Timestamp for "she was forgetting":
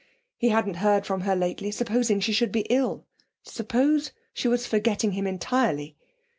4.33-5.11